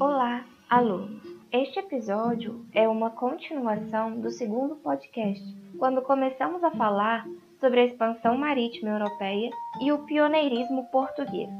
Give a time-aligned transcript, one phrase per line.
[0.00, 1.22] Olá, alunos!
[1.52, 5.44] Este episódio é uma continuação do segundo podcast,
[5.78, 7.28] quando começamos a falar
[7.60, 11.50] sobre a expansão marítima europeia e o pioneirismo português.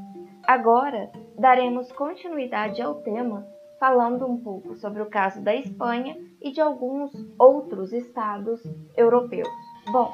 [0.46, 3.46] Agora daremos continuidade ao tema,
[3.78, 8.62] falando um pouco sobre o caso da Espanha e de alguns outros estados
[8.96, 9.50] europeus.
[9.92, 10.10] Bom,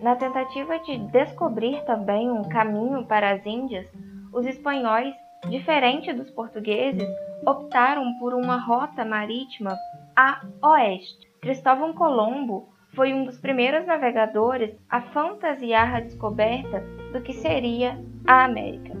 [0.00, 3.86] na tentativa de descobrir também um caminho para as Índias,
[4.32, 5.14] os espanhóis,
[5.48, 7.08] diferente dos portugueses,
[7.46, 9.76] optaram por uma rota marítima
[10.16, 11.28] a oeste.
[11.40, 18.44] Cristóvão Colombo foi um dos primeiros navegadores a fantasiar a descoberta do que seria a
[18.44, 18.92] América.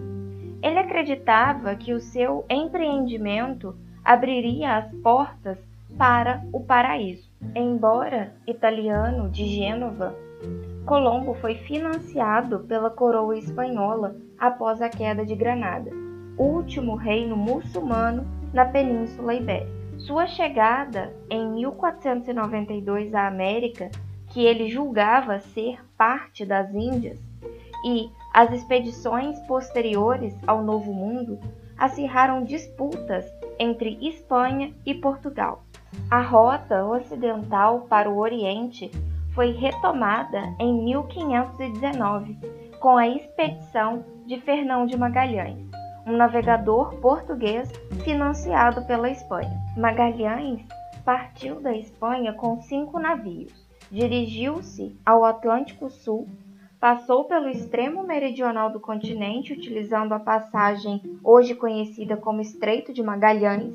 [0.62, 5.58] Ele acreditava que o seu empreendimento abriria as portas
[5.96, 7.28] para o paraíso.
[7.54, 10.14] Embora italiano de Gênova,
[10.86, 15.90] Colombo foi financiado pela coroa espanhola após a queda de Granada,
[16.38, 19.78] último reino muçulmano na Península Ibérica.
[19.98, 23.90] Sua chegada em 1492 à América,
[24.28, 27.18] que ele julgava ser parte das Índias,
[27.84, 31.38] e as expedições posteriores ao Novo Mundo
[31.76, 33.24] acirraram disputas
[33.58, 35.64] entre Espanha e Portugal.
[36.10, 38.90] A rota ocidental para o Oriente
[39.34, 42.36] foi retomada em 1519
[42.80, 45.68] com a expedição de Fernão de Magalhães,
[46.08, 47.70] um navegador português
[48.02, 49.52] financiado pela Espanha.
[49.76, 50.64] Magalhães
[51.04, 53.52] partiu da Espanha com cinco navios,
[53.90, 56.26] dirigiu-se ao Atlântico Sul,
[56.80, 63.74] passou pelo extremo meridional do continente utilizando a passagem hoje conhecida como Estreito de Magalhães,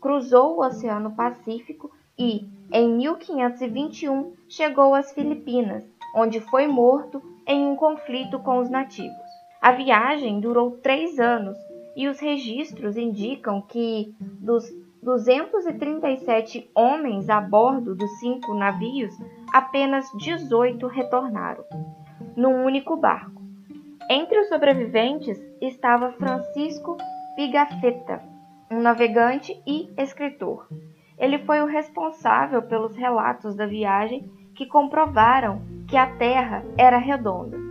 [0.00, 5.82] cruzou o Oceano Pacífico e, em 1521, chegou às Filipinas,
[6.14, 9.23] onde foi morto em um conflito com os nativos.
[9.64, 11.56] A viagem durou três anos
[11.96, 14.62] e os registros indicam que, dos
[15.02, 19.14] 237 homens a bordo dos cinco navios,
[19.50, 21.64] apenas 18 retornaram,
[22.36, 23.40] num único barco.
[24.10, 26.98] Entre os sobreviventes estava Francisco
[27.34, 28.22] Pigafetta,
[28.70, 30.68] um navegante e escritor.
[31.16, 37.63] Ele foi o responsável pelos relatos da viagem que comprovaram que a Terra era redonda.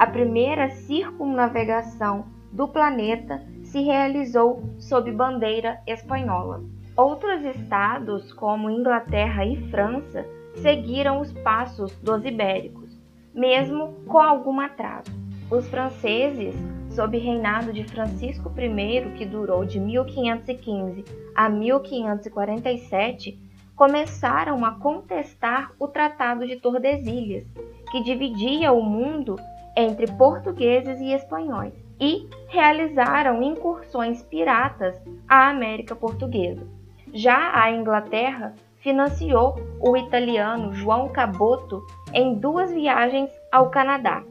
[0.00, 6.64] A primeira circunnavegação do planeta se realizou sob bandeira espanhola.
[6.96, 10.24] Outros estados, como Inglaterra e França,
[10.54, 12.98] seguiram os passos dos ibéricos,
[13.34, 15.12] mesmo com algum atraso.
[15.50, 16.54] Os franceses
[16.88, 23.38] sob reinado de Francisco I, que durou de 1515 a 1547,
[23.76, 27.46] começaram a contestar o Tratado de Tordesilhas,
[27.92, 29.36] que dividia o mundo
[29.76, 36.66] entre portugueses e espanhóis, e realizaram incursões piratas à América Portuguesa.
[37.12, 44.22] Já a Inglaterra financiou o italiano João Caboto em duas viagens ao Canadá,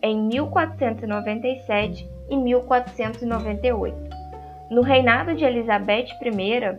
[0.00, 3.96] em 1497 e 1498.
[4.70, 6.78] No reinado de Elizabeth I,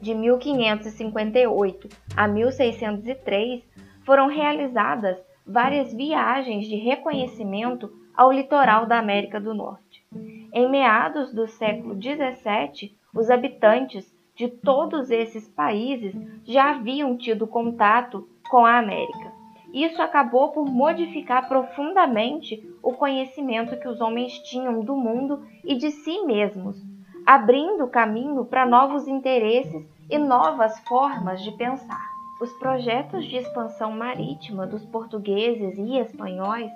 [0.00, 3.62] de 1558 a 1603,
[4.04, 10.04] foram realizadas várias viagens de reconhecimento ao litoral da América do Norte.
[10.52, 16.14] Em meados do século XVII, os habitantes de todos esses países
[16.44, 19.32] já haviam tido contato com a América.
[19.72, 25.90] Isso acabou por modificar profundamente o conhecimento que os homens tinham do mundo e de
[25.90, 26.76] si mesmos,
[27.26, 32.15] abrindo caminho para novos interesses e novas formas de pensar.
[32.38, 36.70] Os projetos de expansão marítima dos portugueses e espanhóis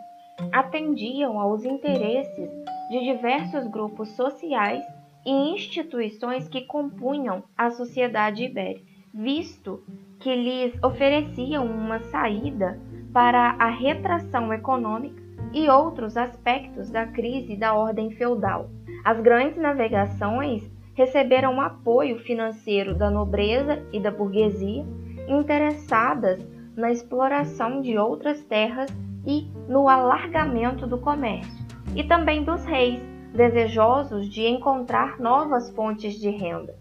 [0.50, 2.50] atendiam aos interesses
[2.88, 4.82] de diversos grupos sociais
[5.26, 9.84] e instituições que compunham a sociedade ibérica, visto
[10.18, 12.80] que lhes ofereciam uma saída
[13.12, 15.22] para a retração econômica
[15.52, 18.70] e outros aspectos da crise da ordem feudal.
[19.04, 20.62] As grandes navegações
[20.94, 24.86] receberam apoio financeiro da nobreza e da burguesia
[25.30, 26.44] interessadas
[26.76, 28.90] na exploração de outras terras
[29.24, 33.00] e no alargamento do comércio, e também dos reis,
[33.32, 36.76] desejosos de encontrar novas fontes de renda.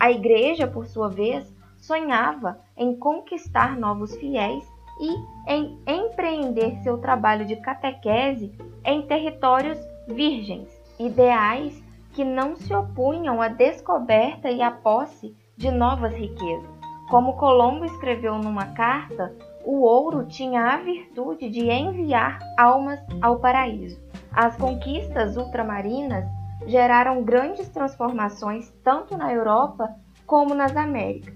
[0.00, 4.64] A Igreja, por sua vez, sonhava em conquistar novos fiéis
[5.00, 8.52] e em empreender seu trabalho de catequese
[8.84, 9.78] em territórios
[10.08, 11.80] virgens, ideais
[12.12, 16.81] que não se opunham à descoberta e à posse de novas riquezas.
[17.12, 19.36] Como Colombo escreveu numa carta,
[19.66, 24.00] o ouro tinha a virtude de enviar almas ao paraíso.
[24.32, 26.24] As conquistas ultramarinas
[26.66, 29.94] geraram grandes transformações tanto na Europa
[30.26, 31.34] como nas Américas.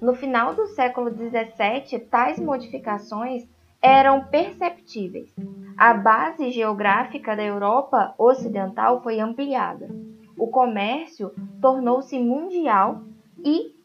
[0.00, 3.46] No final do século XVII, tais modificações
[3.82, 5.30] eram perceptíveis.
[5.76, 9.90] A base geográfica da Europa Ocidental foi ampliada.
[10.38, 13.02] O comércio tornou-se mundial
[13.44, 13.76] e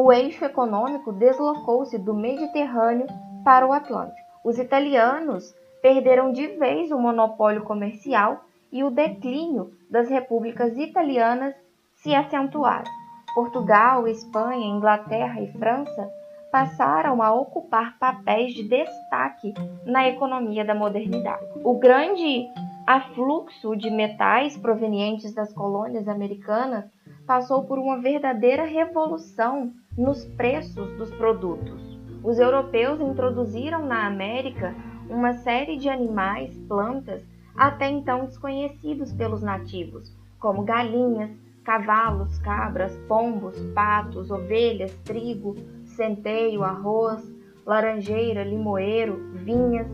[0.00, 3.06] o eixo econômico deslocou-se do Mediterrâneo
[3.42, 4.28] para o Atlântico.
[4.44, 11.54] Os italianos perderam de vez o monopólio comercial e o declínio das repúblicas italianas
[11.94, 12.90] se acentuaram.
[13.34, 16.10] Portugal, Espanha, Inglaterra e França
[16.52, 19.54] passaram a ocupar papéis de destaque
[19.86, 21.44] na economia da modernidade.
[21.64, 22.46] O grande
[22.86, 26.84] afluxo de metais provenientes das colônias americanas
[27.26, 31.98] passou por uma verdadeira revolução nos preços dos produtos.
[32.22, 34.74] Os europeus introduziram na América
[35.08, 37.22] uma série de animais, plantas,
[37.56, 41.30] até então desconhecidos pelos nativos, como galinhas,
[41.64, 47.24] cavalos, cabras, pombos, patos, ovelhas, trigo, centeio, arroz,
[47.64, 49.86] laranjeira, limoeiro, vinhas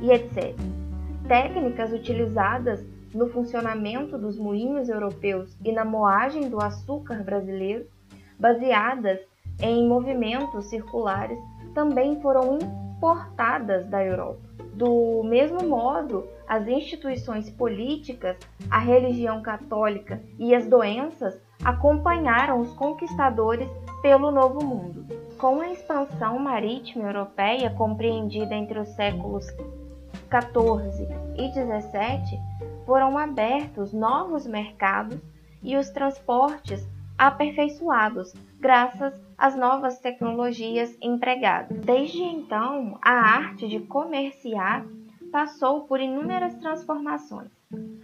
[0.00, 0.54] e etc.
[1.26, 7.86] Técnicas utilizadas no funcionamento dos moinhos europeus e na moagem do açúcar brasileiro,
[8.38, 9.20] baseadas
[9.62, 11.38] em movimentos circulares,
[11.74, 14.40] também foram importadas da Europa.
[14.74, 18.36] Do mesmo modo, as instituições políticas,
[18.70, 23.68] a religião católica e as doenças acompanharam os conquistadores
[24.02, 25.06] pelo Novo Mundo.
[25.38, 29.46] Com a expansão marítima europeia compreendida entre os séculos
[30.28, 32.38] 14 e 17,
[32.86, 35.18] foram abertos novos mercados
[35.62, 36.86] e os transportes
[37.20, 41.78] aperfeiçoados, graças às novas tecnologias empregadas.
[41.80, 44.86] Desde então, a arte de comerciar
[45.30, 47.50] passou por inúmeras transformações.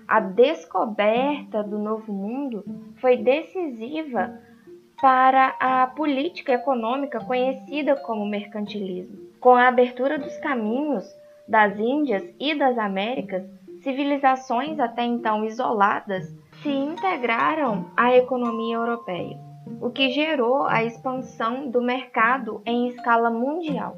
[0.07, 2.63] A descoberta do novo mundo
[2.97, 4.39] foi decisiva
[5.01, 9.17] para a política econômica conhecida como mercantilismo.
[9.41, 11.05] Com a abertura dos caminhos
[11.49, 13.45] das Índias e das Américas,
[13.83, 16.31] civilizações até então isoladas
[16.63, 19.39] se integraram à economia europeia,
[19.81, 23.97] o que gerou a expansão do mercado em escala mundial.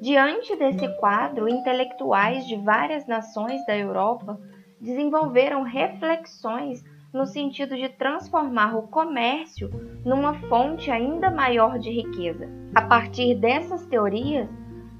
[0.00, 4.40] Diante desse quadro, intelectuais de várias nações da Europa
[4.80, 9.68] desenvolveram reflexões no sentido de transformar o comércio
[10.04, 12.48] numa fonte ainda maior de riqueza.
[12.74, 14.48] A partir dessas teorias,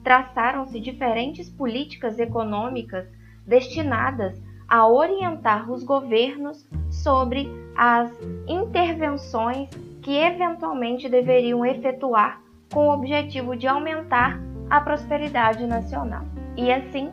[0.03, 3.07] traçaram-se diferentes políticas econômicas
[3.47, 8.11] destinadas a orientar os governos sobre as
[8.47, 9.71] intervenções
[10.03, 12.41] que eventualmente deveriam efetuar
[12.73, 14.39] com o objetivo de aumentar
[14.69, 16.25] a prosperidade nacional.
[16.57, 17.11] E assim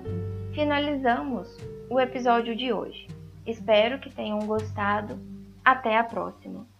[0.54, 1.58] finalizamos
[1.90, 3.08] o episódio de hoje.
[3.46, 5.18] Espero que tenham gostado.
[5.64, 6.77] Até a próxima!